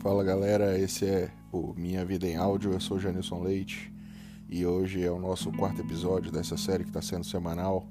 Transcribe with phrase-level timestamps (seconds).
[0.00, 3.92] Fala galera, esse é o Minha Vida em Áudio, eu sou Janilson Leite
[4.48, 7.84] e hoje é o nosso quarto episódio dessa série que está sendo semanal.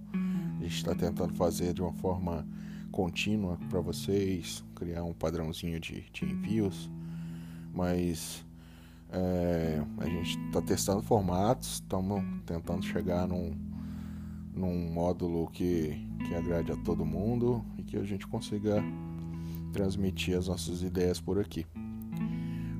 [0.58, 2.48] A gente está tentando fazer de uma forma
[2.94, 6.90] contínua para vocês, criar um padrãozinho de, de envios,
[7.74, 8.46] mas
[9.12, 13.54] é, a gente está testando formatos, estamos tentando chegar num,
[14.54, 18.82] num módulo que, que agrade a todo mundo e que a gente consiga
[19.74, 21.66] transmitir as nossas ideias por aqui.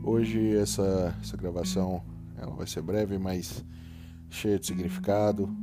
[0.10, 2.02] Hoje essa, essa gravação
[2.38, 3.62] ela vai ser breve, mas
[4.30, 5.54] cheia de significado.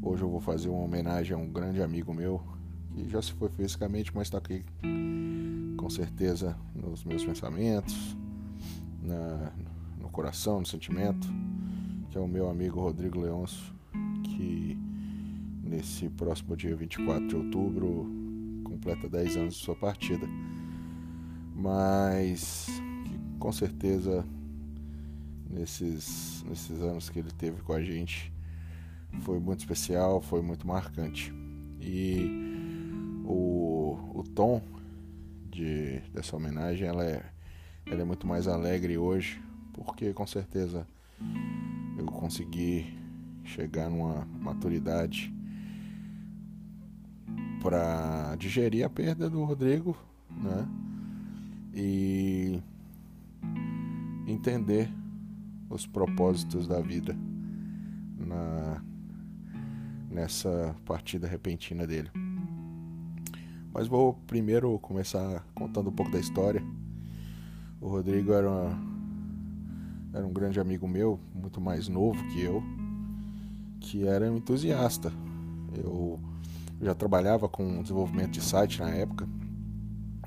[0.00, 2.40] Hoje eu vou fazer uma homenagem a um grande amigo meu
[2.92, 4.64] que já se foi fisicamente, mas está aqui
[5.76, 8.16] com certeza nos meus pensamentos,
[9.02, 9.52] na,
[10.00, 11.26] no coração, no sentimento,
[12.10, 13.74] que é o meu amigo Rodrigo Leôncio,
[14.22, 14.78] que
[15.64, 18.08] nesse próximo dia 24 de outubro
[18.62, 20.28] completa 10 anos de sua partida.
[21.56, 22.68] Mas
[23.44, 24.24] com certeza
[25.50, 28.32] nesses, nesses anos que ele teve com a gente
[29.20, 31.30] foi muito especial, foi muito marcante.
[31.78, 34.62] E o, o tom
[35.50, 37.22] de, dessa homenagem ela é,
[37.84, 39.42] ela é muito mais alegre hoje,
[39.74, 40.86] porque com certeza
[41.98, 42.96] eu consegui
[43.44, 45.30] chegar numa maturidade
[47.60, 49.94] para digerir a perda do Rodrigo,
[50.30, 50.66] né?
[51.74, 52.58] E
[54.26, 54.90] entender
[55.68, 57.16] os propósitos da vida
[58.16, 58.82] na,
[60.10, 62.10] nessa partida repentina dele.
[63.72, 66.62] Mas vou primeiro começar contando um pouco da história.
[67.80, 68.78] O Rodrigo era, uma,
[70.12, 72.62] era um grande amigo meu, muito mais novo que eu,
[73.80, 75.12] que era um entusiasta.
[75.76, 76.20] Eu
[76.80, 79.28] já trabalhava com desenvolvimento de site na época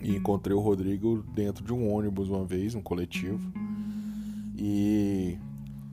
[0.01, 3.49] e encontrei o Rodrigo dentro de um ônibus uma vez, um coletivo
[4.57, 5.37] e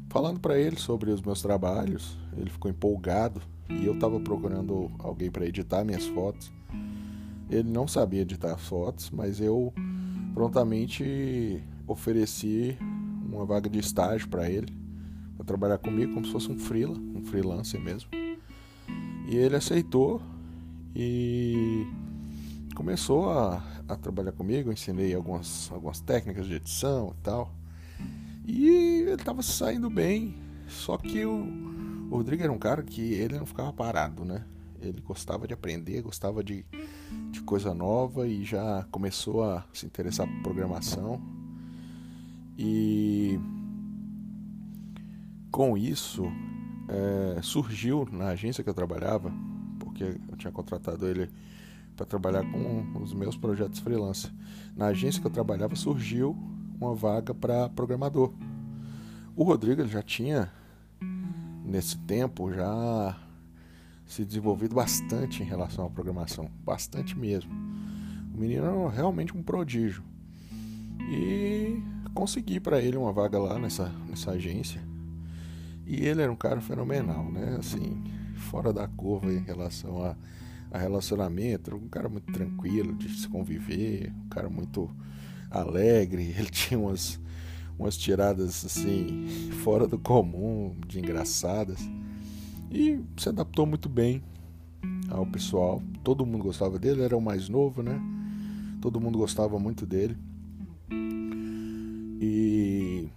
[0.09, 5.31] falando para ele sobre os meus trabalhos, ele ficou empolgado e eu estava procurando alguém
[5.31, 6.53] para editar minhas fotos.
[7.51, 9.73] Ele não sabia editar fotos, mas eu
[10.33, 12.77] prontamente ofereci
[13.31, 14.73] uma vaga de estágio para ele,
[15.37, 18.11] para trabalhar comigo como se fosse um freela, um freelancer mesmo.
[19.29, 20.23] E ele aceitou
[20.95, 21.87] e
[22.75, 27.64] começou a, a trabalhar comigo, ensinei algumas, algumas técnicas de edição e tal.
[28.45, 30.37] E ele estava saindo bem.
[30.69, 31.47] Só que o,
[32.11, 34.45] o Rodrigo era um cara que ele não ficava parado, né?
[34.81, 36.65] Ele gostava de aprender, gostava de,
[37.31, 41.21] de coisa nova e já começou a se interessar por programação.
[42.59, 43.39] E
[45.51, 46.25] com isso
[46.89, 49.33] é, surgiu na agência que eu trabalhava,
[49.79, 51.31] porque eu tinha contratado ele
[51.97, 54.31] para trabalhar com os meus projetos freelance.
[54.77, 56.37] Na agência que eu trabalhava surgiu
[56.81, 58.33] uma vaga para programador.
[59.37, 60.51] O Rodrigo já tinha,
[61.65, 63.19] nesse tempo, já
[64.07, 67.51] se desenvolvido bastante em relação à programação, bastante mesmo.
[68.35, 70.03] O menino era realmente um prodígio.
[71.01, 71.83] E
[72.15, 74.81] consegui para ele uma vaga lá nessa, nessa agência.
[75.87, 77.57] E ele era um cara fenomenal, né?
[77.59, 78.03] Assim,
[78.37, 80.17] fora da curva em relação a,
[80.71, 84.91] a relacionamento, um cara muito tranquilo de se conviver, um cara muito
[85.61, 87.21] alegre, ele tinha umas,
[87.79, 89.27] umas tiradas assim,
[89.63, 91.81] fora do comum, de engraçadas.
[92.71, 94.23] E se adaptou muito bem
[95.09, 95.83] ao pessoal.
[96.03, 98.01] Todo mundo gostava dele, era o mais novo, né?
[98.81, 100.17] Todo mundo gostava muito dele.
[102.21, 103.09] E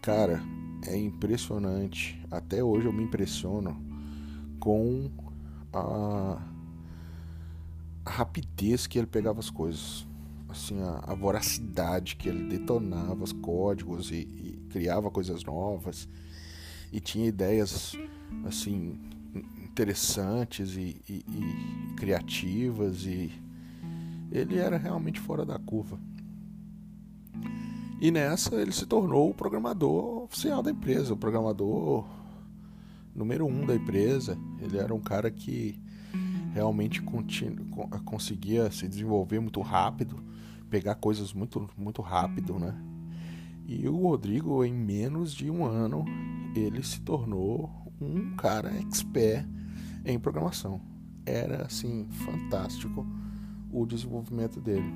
[0.00, 0.42] cara,
[0.86, 2.18] é impressionante.
[2.30, 3.76] Até hoje eu me impressiono
[4.58, 5.10] com
[5.72, 6.40] a,
[8.06, 10.07] rapidez que ele pegava as coisas
[10.48, 16.08] assim a, a, voracidade que ele detonava os códigos e, e, criava coisas novas
[16.92, 17.96] e tinha ideias
[18.46, 18.98] assim
[19.62, 23.32] interessantes e, e, e criativas e
[24.32, 25.98] ele era realmente fora da curva.
[28.00, 32.06] E nessa ele se tornou o programador oficial da empresa o programador
[33.14, 34.38] número um da empresa.
[34.60, 35.80] Ele era um cara que
[36.54, 37.02] realmente
[38.04, 40.27] conseguia se desenvolver muito rápido
[40.68, 42.74] pegar coisas muito, muito rápido, né?
[43.66, 46.04] E o Rodrigo, em menos de um ano,
[46.54, 47.70] ele se tornou
[48.00, 49.46] um cara expert
[50.04, 50.80] em programação.
[51.26, 53.06] Era assim fantástico
[53.70, 54.90] o desenvolvimento dele.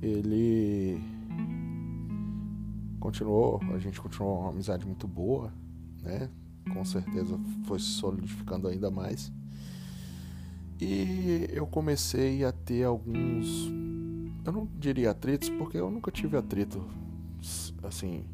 [0.00, 1.00] Ele
[3.00, 5.52] continuou, a gente continuou uma amizade muito boa,
[6.02, 6.30] né?
[6.72, 9.32] Com certeza foi solidificando ainda mais.
[10.80, 13.70] E eu comecei a ter alguns
[14.44, 16.84] eu não diria atritos porque eu nunca tive atrito
[17.82, 18.24] assim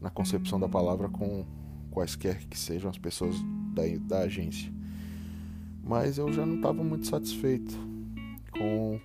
[0.00, 1.44] na concepção da palavra com
[1.90, 3.36] quaisquer que sejam as pessoas
[3.74, 4.72] da, da agência.
[5.82, 7.74] Mas eu já não estava muito satisfeito
[8.50, 8.98] com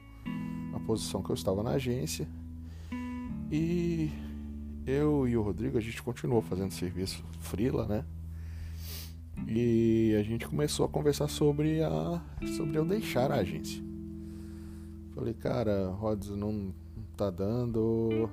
[0.73, 2.27] a posição que eu estava na agência.
[3.51, 4.09] E
[4.85, 8.05] eu e o Rodrigo, a gente continuou fazendo serviço frila, né?
[9.47, 12.21] E a gente começou a conversar sobre a
[12.55, 13.83] sobre eu deixar a agência.
[15.15, 16.73] Falei, cara, Rods não
[17.17, 18.29] tá dando.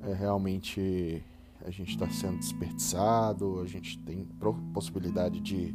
[0.00, 1.22] É, realmente
[1.64, 4.26] a gente está sendo desperdiçado, a gente tem
[4.72, 5.74] possibilidade de,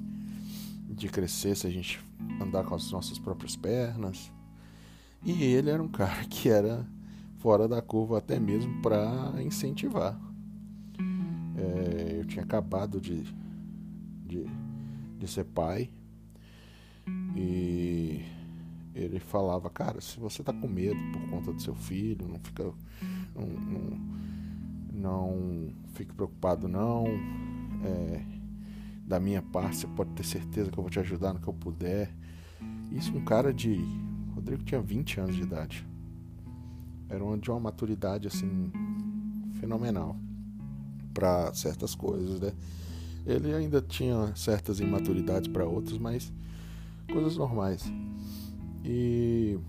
[0.90, 2.04] de crescer se a gente
[2.42, 4.32] andar com as nossas próprias pernas.
[5.24, 6.86] E ele era um cara que era
[7.38, 10.20] fora da curva até mesmo para incentivar.
[11.56, 13.24] É, eu tinha acabado de,
[14.28, 14.46] de,
[15.20, 15.90] de ser pai
[17.36, 18.26] e
[18.94, 22.64] ele falava, cara, se você tá com medo por conta do seu filho, não fica.
[23.36, 24.18] Não, não,
[24.92, 27.06] não fique preocupado não.
[27.84, 28.24] É,
[29.06, 31.54] da minha parte, você pode ter certeza que eu vou te ajudar no que eu
[31.54, 32.12] puder.
[32.92, 33.80] Isso um cara de.
[34.34, 35.88] Rodrigo tinha 20 anos de idade.
[37.10, 38.72] Era uma, de uma maturidade assim
[39.60, 40.16] fenomenal
[41.14, 42.52] para certas coisas, né?
[43.28, 46.32] Ele ainda tinha certas imaturidades para outras, mas
[47.12, 47.84] coisas normais.
[48.86, 49.60] E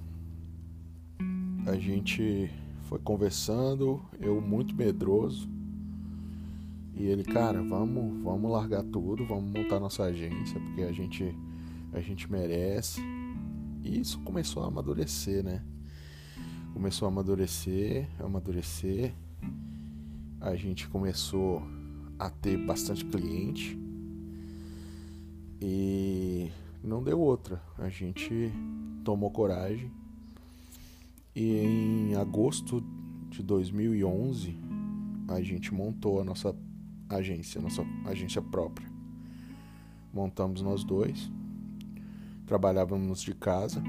[1.66, 2.49] a gente
[2.82, 5.49] foi conversando, eu muito medroso.
[6.94, 11.34] E ele, cara, vamos, vamos largar tudo, vamos montar nossa agência, porque a gente
[11.93, 13.00] a gente merece.
[13.82, 15.64] E isso começou a amadurecer, né?
[16.72, 19.12] Começou a amadurecer, amadurecer.
[20.40, 21.60] A gente começou
[22.19, 23.79] a ter bastante cliente.
[25.61, 26.50] E
[26.82, 27.62] não deu outra.
[27.79, 28.53] A gente
[29.05, 29.91] tomou coragem
[31.35, 32.82] e em agosto
[33.31, 34.56] de 2011
[35.29, 36.55] a gente montou a nossa
[37.09, 38.88] agência, nossa agência própria.
[40.12, 41.31] Montamos nós dois,
[42.47, 43.82] trabalhávamos de casa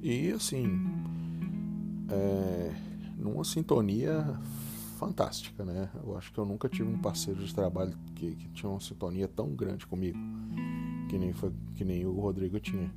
[0.00, 0.68] e assim,
[2.08, 2.74] é,
[3.18, 4.38] numa sintonia
[4.96, 5.88] fantástica, né?
[6.02, 9.28] Eu acho que eu nunca tive um parceiro de trabalho que, que tinha uma sintonia
[9.28, 10.18] tão grande comigo
[11.08, 12.90] que nem, foi, que nem o Rodrigo tinha.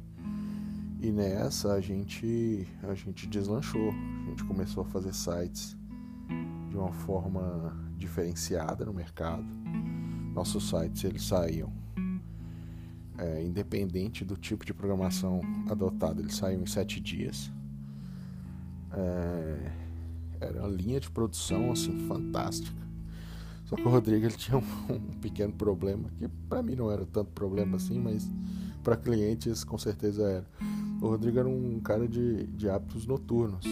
[1.01, 3.91] E nessa a gente, a gente deslanchou,
[4.25, 5.77] a gente começou a fazer sites
[6.69, 9.45] de uma forma diferenciada no mercado.
[10.33, 11.71] Nossos sites eles saíam
[13.17, 17.51] é, independente do tipo de programação adotado, eles saíam em sete dias.
[18.91, 19.71] É,
[20.41, 22.79] era uma linha de produção assim fantástica.
[23.65, 27.05] Só que o Rodrigo ele tinha um, um pequeno problema, que para mim não era
[27.05, 28.29] tanto problema assim, mas
[28.83, 30.45] para clientes com certeza era.
[31.01, 33.65] O Rodrigo era um cara de, de hábitos noturnos.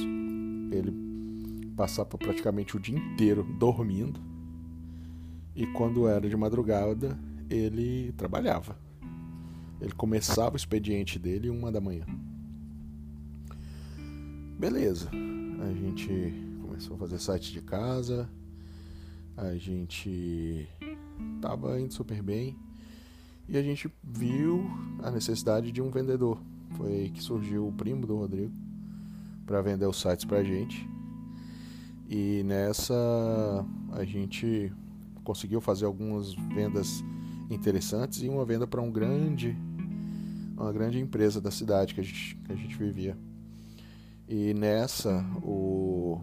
[0.72, 4.20] Ele passava praticamente o dia inteiro dormindo
[5.56, 7.18] e quando era de madrugada
[7.50, 8.78] ele trabalhava.
[9.82, 12.06] Ele começava o expediente dele uma da manhã.
[14.60, 16.47] Beleza, a gente
[16.78, 18.30] começou a fazer site de casa,
[19.36, 20.70] a gente
[21.36, 22.56] estava indo super bem
[23.50, 24.64] e a gente viu
[25.02, 26.40] a necessidade de um vendedor.
[26.74, 28.54] Foi aí que surgiu o primo do Rodrigo
[29.44, 30.88] para vender os sites para a gente.
[32.08, 32.94] E nessa
[33.94, 34.72] a gente
[35.24, 37.04] conseguiu fazer algumas vendas
[37.50, 39.58] interessantes e uma venda para um grande
[40.56, 43.18] uma grande empresa da cidade que a gente, que a gente vivia.
[44.28, 46.20] E nessa o,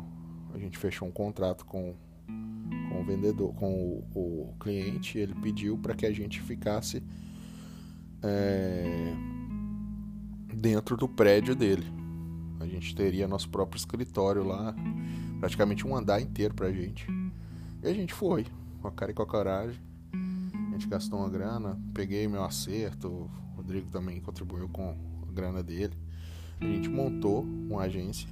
[0.54, 1.94] a gente fechou um contrato com
[2.94, 7.02] com o vendedor, com o, o cliente, ele pediu para que a gente ficasse
[8.23, 9.12] é,
[10.54, 11.84] dentro do prédio dele.
[12.61, 14.75] A gente teria nosso próprio escritório lá,
[15.40, 17.06] praticamente um andar inteiro pra gente.
[17.82, 18.46] E a gente foi,
[18.80, 19.80] com a cara e com a coragem.
[20.12, 24.96] A gente gastou uma grana, peguei meu acerto, o Rodrigo também contribuiu com
[25.28, 25.94] a grana dele.
[26.61, 28.28] A gente montou uma agência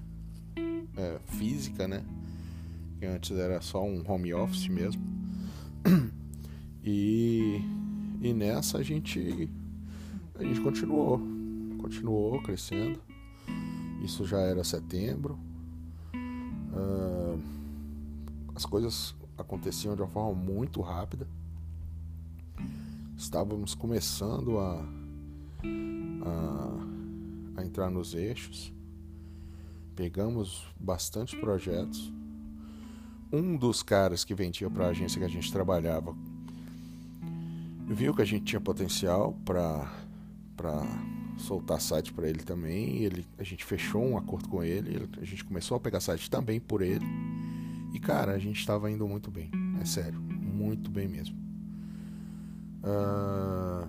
[0.97, 2.05] é, física, né?
[3.03, 5.03] que antes era só um home office mesmo.
[6.85, 7.61] E,
[8.21, 9.49] e nessa a gente
[10.35, 11.21] a gente continuou,
[11.81, 13.01] continuou crescendo.
[14.03, 15.39] Isso já era setembro.
[16.13, 17.41] Uh,
[18.53, 21.29] as coisas aconteciam de uma forma muito rápida.
[23.17, 24.85] Estávamos começando a,
[26.25, 28.73] a, a entrar nos eixos.
[30.03, 32.13] Pegamos bastante projetos
[33.33, 36.13] um dos caras que vendia para a agência que a gente trabalhava
[37.87, 39.89] viu que a gente tinha potencial para
[40.57, 40.83] para
[41.39, 43.05] soltar site para ele também.
[43.05, 46.59] Ele, a gente fechou um acordo com ele, a gente começou a pegar site também
[46.59, 47.07] por ele.
[47.95, 51.39] E cara, a gente estava indo muito bem, é sério, muito bem mesmo.
[52.83, 53.89] Uh,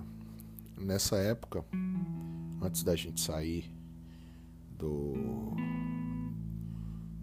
[0.80, 1.64] nessa época,
[2.62, 3.68] antes da gente sair
[4.78, 5.54] do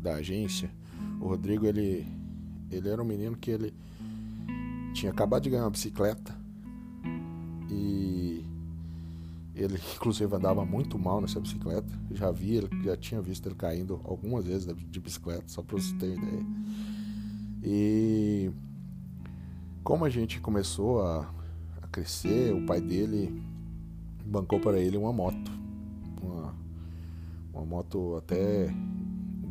[0.01, 0.71] da agência,
[1.19, 2.07] o Rodrigo ele
[2.71, 3.73] ele era um menino que ele
[4.93, 6.33] tinha acabado de ganhar uma bicicleta
[7.69, 8.45] e
[9.55, 11.87] ele inclusive andava muito mal nessa bicicleta.
[12.11, 16.17] Já vi, já tinha visto ele caindo algumas vezes de bicicleta, só para você ter
[16.17, 16.45] ideia.
[17.63, 18.51] E
[19.83, 21.29] como a gente começou a,
[21.81, 23.43] a crescer, o pai dele
[24.25, 25.51] bancou para ele uma moto.
[26.21, 26.55] Uma,
[27.53, 28.73] uma moto até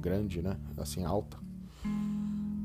[0.00, 0.56] grande, né?
[0.76, 1.38] Assim, alta.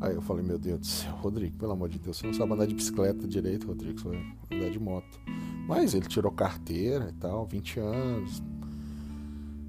[0.02, 2.54] Aí eu falei, meu Deus do céu, Rodrigo, pelo amor de Deus, você não sabe
[2.54, 5.20] andar de bicicleta direito, Rodrigo, você vai andar de moto.
[5.68, 8.44] Mas ele tirou carteira e tal, 20 anos.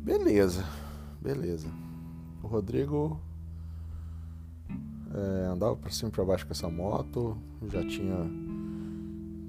[0.02, 0.64] Beleza,
[1.20, 1.68] beleza.
[2.42, 3.20] O Rodrigo
[5.14, 8.16] é, andava para cima e para baixo com essa moto, já tinha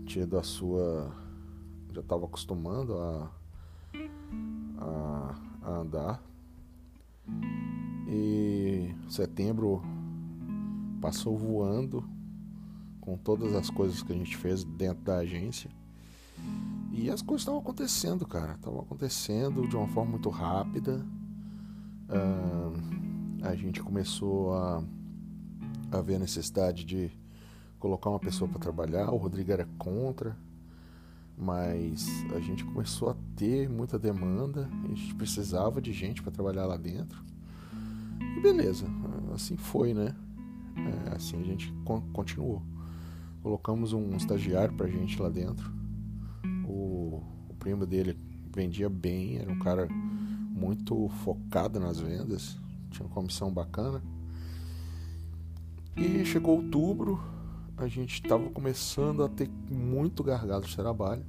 [0.06, 1.12] tido a sua.
[1.94, 3.32] já estava acostumando a,
[4.80, 6.24] a, a andar.
[8.08, 9.82] E setembro
[11.02, 12.04] passou voando
[13.02, 15.70] com todas as coisas que a gente fez dentro da agência.
[16.92, 18.54] E as coisas estavam acontecendo, cara.
[18.54, 21.06] Estavam acontecendo de uma forma muito rápida.
[22.10, 24.84] Uh, a gente começou a,
[25.92, 27.12] a ver a necessidade de
[27.80, 29.12] colocar uma pessoa para trabalhar.
[29.12, 30.36] O Rodrigo era contra,
[31.38, 34.70] mas a gente começou a ter muita demanda.
[34.86, 37.24] A gente precisava de gente para trabalhar lá dentro.
[38.38, 38.86] E beleza,
[39.34, 40.16] assim foi, né?
[40.76, 41.74] É, assim a gente
[42.14, 42.62] continuou.
[43.42, 45.74] Colocamos um estagiário pra gente lá dentro.
[46.68, 48.16] O, o primo dele
[48.54, 52.60] vendia bem, era um cara muito focado nas vendas,
[52.92, 54.04] tinha uma comissão bacana.
[55.96, 57.20] E chegou outubro,
[57.76, 61.26] a gente estava começando a ter muito gargalo de trabalho.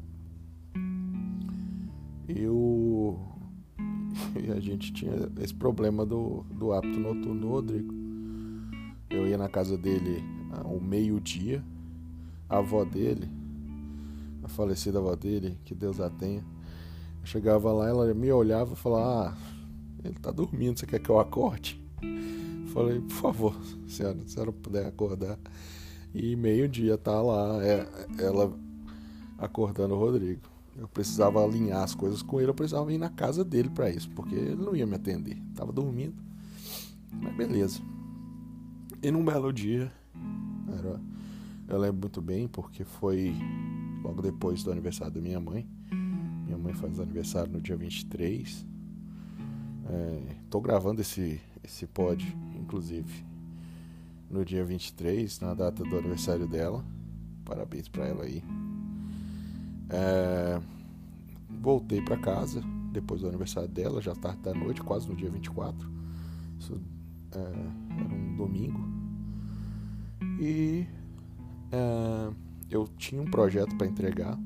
[2.28, 2.67] Eu
[4.42, 7.94] e a gente tinha esse problema do, do hábito noturno do Rodrigo.
[9.10, 11.64] Eu ia na casa dele ao meio-dia,
[12.48, 13.28] a avó dele,
[14.42, 16.44] a falecida avó dele, que Deus a tenha,
[17.20, 19.36] eu chegava lá, ela me olhava e falava: Ah,
[20.04, 21.80] ele tá dormindo, você quer que eu acorde?
[22.72, 23.56] Falei, por favor,
[23.88, 25.38] senhora, se a senhora puder acordar.
[26.14, 27.86] E meio-dia tá lá, é,
[28.18, 28.52] ela
[29.38, 30.47] acordando o Rodrigo.
[30.78, 34.08] Eu precisava alinhar as coisas com ele, eu precisava ir na casa dele para isso,
[34.10, 35.36] porque ele não ia me atender.
[35.56, 36.14] Tava dormindo.
[37.20, 37.80] Mas beleza.
[39.02, 39.92] E num belo dia,
[40.72, 41.00] era,
[41.66, 43.34] eu lembro muito bem, porque foi
[44.04, 45.68] logo depois do aniversário da minha mãe.
[46.44, 48.64] Minha mãe faz aniversário no dia 23.
[49.90, 53.24] É, tô gravando esse, esse pod, inclusive,
[54.30, 56.84] no dia 23, na data do aniversário dela.
[57.44, 58.44] Parabéns para ela aí.
[59.90, 60.60] É,
[61.60, 65.88] voltei para casa depois do aniversário dela, já tarde da noite, quase no dia 24.
[66.58, 66.80] Isso
[67.32, 68.80] é, era um domingo.
[70.40, 70.86] E
[71.72, 72.32] é,
[72.70, 74.38] eu tinha um projeto para entregar.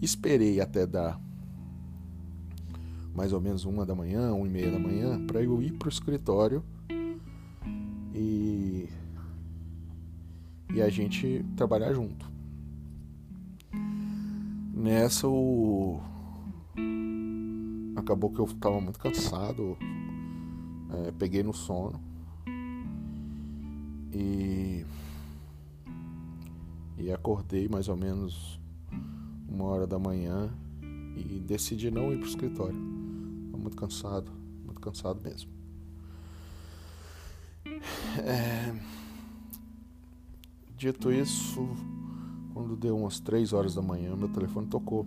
[0.00, 1.20] Esperei até dar
[3.14, 5.86] mais ou menos uma da manhã, uma e meia da manhã, para eu ir para
[5.86, 6.62] o escritório
[8.14, 8.88] e,
[10.74, 12.35] e a gente trabalhar junto.
[14.76, 16.02] Nessa o
[17.96, 19.74] acabou que eu estava muito cansado,
[20.92, 21.98] é, peguei no sono
[24.12, 24.84] e
[26.98, 28.60] e acordei mais ou menos
[29.48, 30.52] uma hora da manhã
[30.82, 32.78] e decidi não ir para o escritório.
[33.46, 34.30] Estava muito cansado,
[34.62, 35.50] muito cansado mesmo.
[38.18, 38.78] É...
[40.76, 41.66] Dito isso,
[42.56, 45.06] quando deu umas 3 horas da manhã, meu telefone tocou.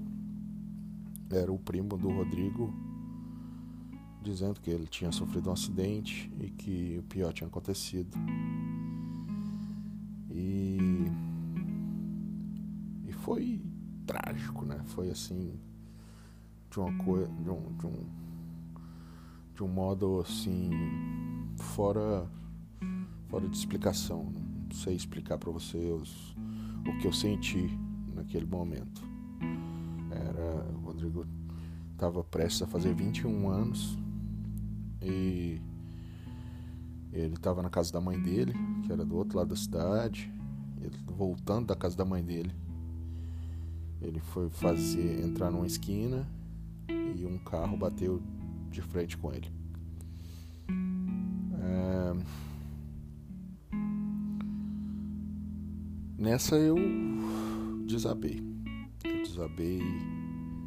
[1.31, 2.71] Era o primo do Rodrigo
[4.21, 8.15] dizendo que ele tinha sofrido um acidente e que o pior tinha acontecido.
[10.29, 10.77] E
[13.07, 13.59] e foi
[14.05, 14.83] trágico, né?
[14.85, 15.59] Foi assim
[16.69, 18.05] de uma coisa de um, de um
[19.55, 20.69] de um modo assim
[21.57, 22.29] fora
[23.27, 24.31] fora de explicação.
[24.31, 26.35] Não sei explicar para vocês
[26.87, 27.69] o que eu senti
[28.13, 29.03] naquele momento.
[30.11, 31.25] Era, o Rodrigo
[31.93, 33.97] estava prestes a fazer 21 anos
[35.01, 35.61] e
[37.11, 38.53] ele estava na casa da mãe dele,
[38.85, 40.31] que era do outro lado da cidade.
[40.81, 42.53] Ele voltando da casa da mãe dele,
[44.01, 46.25] ele foi fazer entrar numa esquina
[46.87, 48.21] e um carro bateu
[48.71, 49.51] de frente com ele.
[51.61, 52.48] É...
[56.19, 56.75] Nessa eu
[57.85, 58.43] desabei.
[59.05, 59.81] Eu desabei,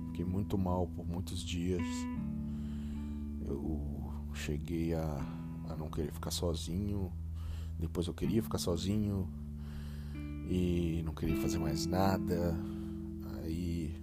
[0.07, 1.87] fiquei muito mal por muitos dias.
[3.47, 5.05] Eu cheguei a,
[5.69, 7.13] a não querer ficar sozinho.
[7.79, 9.29] Depois eu queria ficar sozinho
[10.49, 12.59] e não queria fazer mais nada.
[13.45, 13.95] Aí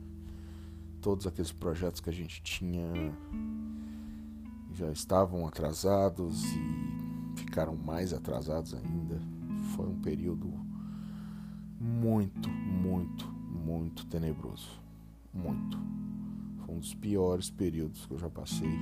[1.01, 2.85] todos aqueles projetos que a gente tinha
[4.71, 9.19] já estavam atrasados e ficaram mais atrasados ainda.
[9.75, 10.68] Foi um período
[11.79, 14.69] muito, muito, muito tenebroso.
[15.33, 15.77] Muito.
[16.65, 18.77] Foi um dos piores períodos que eu já passei,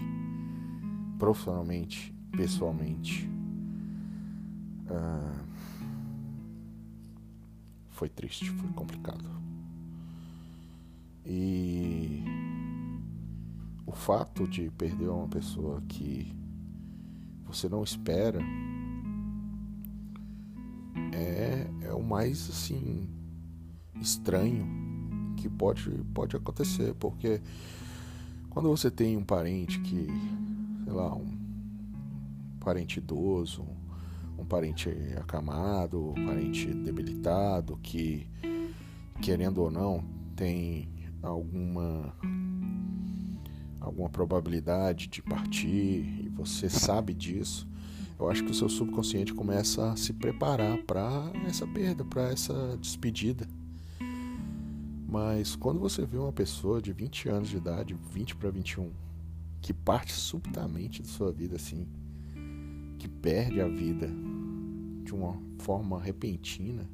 [1.20, 3.30] profissionalmente, pessoalmente.
[4.90, 5.46] Uh,
[7.90, 9.30] foi triste, foi complicado.
[11.26, 12.24] E
[13.86, 16.34] o fato de perder uma pessoa que
[17.46, 18.40] você não espera
[21.18, 23.10] é, é o mais assim
[24.00, 24.68] estranho
[25.36, 27.42] que pode, pode acontecer, porque
[28.50, 30.08] quando você tem um parente que,
[30.84, 31.38] sei lá, um
[32.60, 33.66] parente idoso,
[34.38, 38.28] um parente acamado, um parente debilitado, que
[39.22, 40.04] querendo ou não
[40.36, 40.90] tem
[41.22, 42.14] alguma
[43.80, 47.68] alguma probabilidade de partir e você sabe disso,
[48.20, 52.78] eu acho que o seu subconsciente começa a se preparar para essa perda, para essa
[52.82, 53.48] despedida.
[55.08, 58.92] Mas quando você vê uma pessoa de 20 anos de idade, 20 para 21,
[59.62, 61.88] que parte subitamente de sua vida assim,
[62.98, 64.10] que perde a vida
[65.04, 66.90] de uma forma repentina,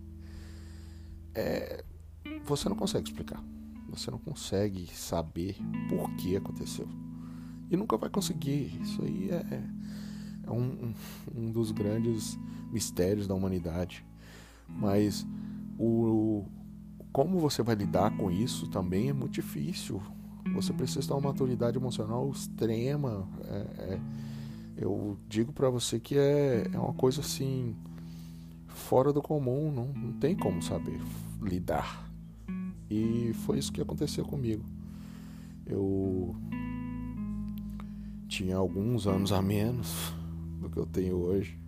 [1.34, 1.84] é,
[2.44, 3.44] você não consegue explicar.
[3.90, 5.56] Você não consegue saber
[5.88, 6.88] por que aconteceu.
[7.70, 8.80] E nunca vai conseguir.
[8.82, 9.64] Isso aí é,
[10.46, 10.94] é um,
[11.36, 12.38] um dos grandes
[12.72, 14.06] mistérios da humanidade.
[14.68, 15.26] Mas
[15.78, 16.46] o,
[17.12, 20.02] como você vai lidar com isso também é muito difícil.
[20.56, 23.28] Você precisa ter uma maturidade emocional extrema.
[23.46, 23.56] É,
[23.94, 24.00] é,
[24.78, 27.76] eu digo para você que é, é uma coisa assim
[28.68, 31.00] fora do comum, não, não tem como saber
[31.42, 32.10] lidar.
[32.90, 34.64] E foi isso que aconteceu comigo.
[35.66, 36.36] Eu
[38.28, 40.14] tinha alguns anos a menos
[40.64, 41.60] do que eu tenho hoje.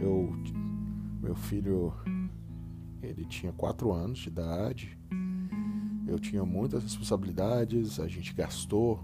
[0.00, 0.36] Eu,
[1.22, 1.92] meu filho,
[3.02, 4.98] ele tinha quatro anos de idade.
[6.06, 7.98] Eu tinha muitas responsabilidades.
[7.98, 9.02] A gente gastou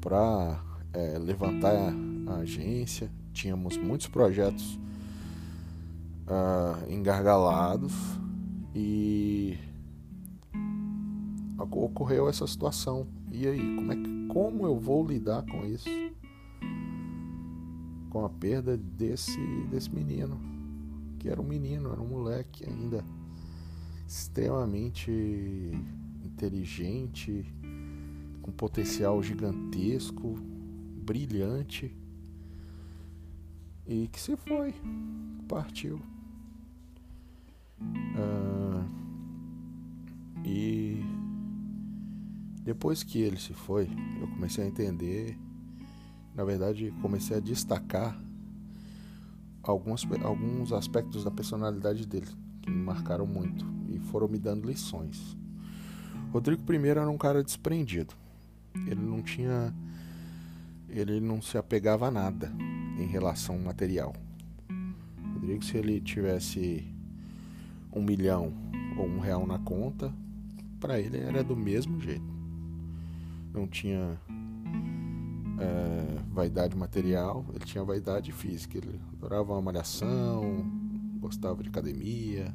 [0.00, 0.62] para
[0.92, 1.94] é, levantar
[2.26, 3.10] a agência.
[3.32, 4.78] Tínhamos muitos projetos
[6.26, 7.94] uh, engargalados
[8.74, 9.56] e
[11.70, 13.06] ocorreu essa situação.
[13.30, 15.88] E aí, como, é que, como eu vou lidar com isso?
[18.10, 19.38] Com a perda desse,
[19.70, 20.40] desse menino,
[21.18, 23.04] que era um menino, era um moleque ainda
[24.06, 25.10] extremamente
[26.24, 27.44] inteligente,
[28.40, 30.36] com potencial gigantesco,
[31.04, 31.94] brilhante,
[33.86, 34.74] e que se foi,
[35.46, 36.00] partiu.
[37.80, 38.84] Uh,
[40.44, 41.02] e
[42.62, 43.88] depois que ele se foi,
[44.20, 45.38] eu comecei a entender,
[46.38, 48.16] na verdade, comecei a destacar
[49.60, 52.28] alguns, alguns aspectos da personalidade dele
[52.62, 55.36] que me marcaram muito e foram me dando lições.
[56.32, 58.14] Rodrigo I era um cara desprendido.
[58.86, 59.74] Ele não tinha.
[60.88, 62.52] Ele não se apegava a nada
[62.96, 64.14] em relação material.
[65.34, 66.86] Rodrigo, se ele tivesse
[67.92, 68.52] um milhão
[68.96, 70.14] ou um real na conta,
[70.78, 72.32] para ele era do mesmo jeito.
[73.52, 74.16] Não tinha
[75.60, 78.78] é, vaidade material, ele tinha vaidade física.
[78.78, 80.64] Ele adorava uma malhação,
[81.20, 82.52] gostava de academia,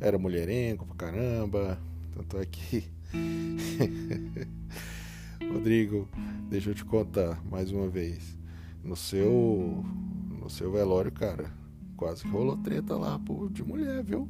[0.00, 1.78] era mulherengo pra caramba.
[2.14, 2.84] Tanto é que.
[5.52, 6.08] Rodrigo,
[6.48, 8.38] deixa eu te contar mais uma vez.
[8.82, 9.84] No seu.
[10.40, 11.52] No seu velório, cara,
[11.96, 14.28] quase que rolou treta lá, pô, de mulher, viu?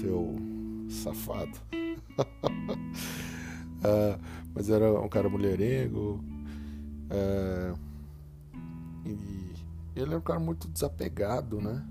[0.00, 0.34] seu
[0.88, 1.58] safado.
[3.78, 4.18] uh,
[4.58, 6.20] mas era um cara mulherengo.
[7.12, 7.78] Uh,
[9.06, 9.54] e
[9.94, 11.86] ele era um cara muito desapegado, né?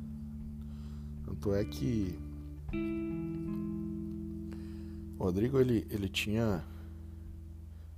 [1.24, 2.20] Tanto é que
[5.18, 6.62] o Rodrigo ele, ele tinha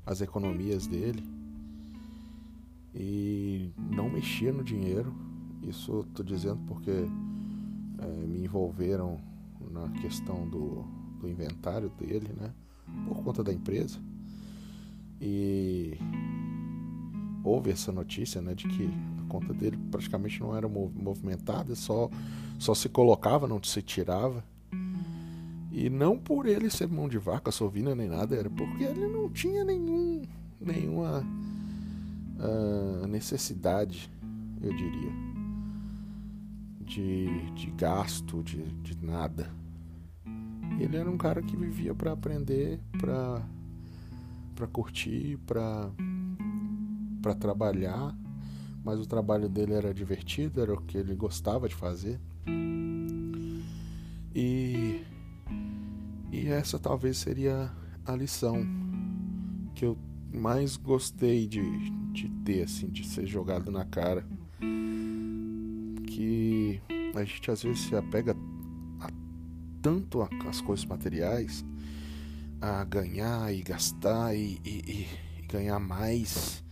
[0.05, 1.23] as economias dele
[2.93, 5.11] e não mexia no dinheiro.
[5.63, 9.19] Isso tô dizendo porque é, me envolveram
[9.71, 10.83] na questão do,
[11.19, 12.53] do inventário dele, né?
[13.07, 13.99] Por conta da empresa.
[15.21, 15.97] E
[17.43, 22.09] houve essa notícia, né, de que a conta dele praticamente não era movimentada, só
[22.57, 24.43] só se colocava, não se tirava.
[25.71, 29.29] E não por ele ser mão de vaca, sovina nem nada, era porque ele não
[29.29, 30.23] tinha nenhum
[30.59, 31.23] nenhuma
[32.37, 34.11] uh, necessidade,
[34.61, 35.11] eu diria,
[36.81, 39.49] de, de gasto, de, de nada.
[40.79, 43.41] Ele era um cara que vivia para aprender, para
[44.59, 45.89] para curtir, para
[47.21, 48.15] para trabalhar,
[48.83, 52.19] mas o trabalho dele era divertido, era o que ele gostava de fazer.
[54.35, 55.01] E
[56.31, 57.71] e essa talvez seria
[58.05, 58.65] a lição
[59.75, 59.97] que eu
[60.33, 61.61] mais gostei de,
[62.11, 64.25] de ter, assim, de ser jogado na cara.
[66.05, 66.81] Que
[67.15, 68.35] a gente às vezes se apega
[68.99, 69.09] a,
[69.81, 71.65] tanto às coisas materiais,
[72.61, 76.63] a ganhar e gastar e, e, e ganhar mais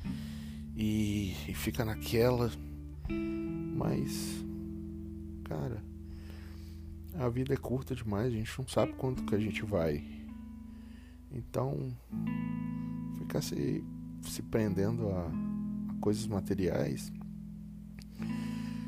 [0.76, 2.52] e, e fica naquela.
[3.10, 4.44] Mas,
[5.46, 5.84] cara,
[7.16, 10.04] a vida é curta demais, a gente não sabe quanto que a gente vai.
[11.32, 11.96] Então,
[13.20, 13.84] ficar se,
[14.22, 15.28] se prendendo a,
[15.92, 17.12] a coisas materiais,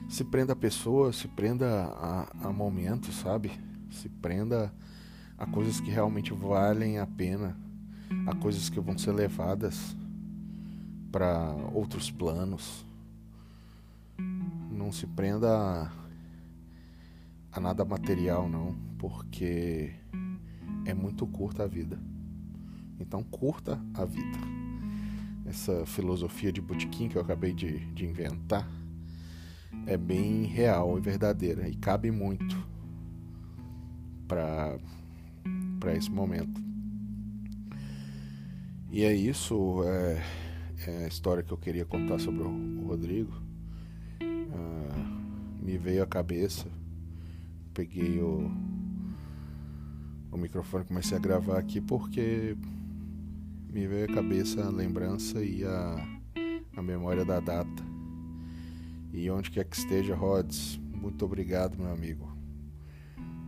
[0.07, 3.51] se prenda a pessoas, se prenda a, a momentos, sabe?
[3.91, 4.73] Se prenda
[5.39, 7.57] a coisas que realmente valem a pena,
[8.27, 9.95] a coisas que vão ser levadas
[11.09, 12.85] para outros planos.
[14.69, 15.91] Não se prenda a,
[17.53, 19.93] a nada material, não, porque
[20.85, 21.97] é muito curta a vida.
[22.99, 24.37] Então curta a vida.
[25.45, 28.67] Essa filosofia de botequim que eu acabei de, de inventar
[29.87, 32.57] é bem real e verdadeira e cabe muito
[34.27, 34.77] para
[35.79, 36.61] para esse momento.
[38.91, 40.23] E é isso, é,
[40.87, 43.31] é, a história que eu queria contar sobre o, Rodrigo.
[44.21, 46.67] Ah, me veio à cabeça,
[47.71, 48.51] peguei o,
[50.31, 52.57] o microfone comecei a gravar aqui porque
[53.71, 56.19] me veio à cabeça a lembrança e a,
[56.75, 57.83] a memória da data.
[59.13, 62.38] E onde quer que esteja, Rods, muito obrigado, meu amigo,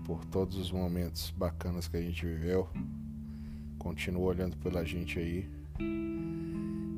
[0.06, 2.68] por todos os momentos bacanas que a gente viveu.
[3.78, 5.50] Continua olhando pela gente aí.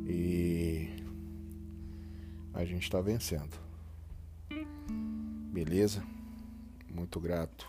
[0.08, 0.90] E
[2.54, 3.58] a gente está vencendo.
[5.52, 6.04] Beleza?
[6.94, 7.68] Muito grato.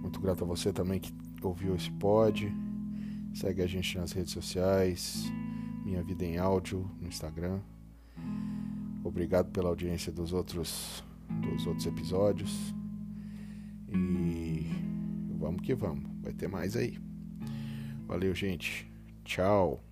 [0.00, 1.12] Muito grato a você também que
[1.42, 2.52] ouviu esse pod
[3.36, 5.30] Segue a gente nas redes sociais,
[5.84, 7.60] Minha Vida em Áudio no Instagram.
[9.04, 11.04] Obrigado pela audiência dos outros
[11.42, 12.74] dos outros episódios.
[13.88, 14.66] E
[15.38, 16.04] vamos que vamos.
[16.22, 16.98] Vai ter mais aí.
[18.06, 18.90] Valeu, gente.
[19.24, 19.82] Tchau.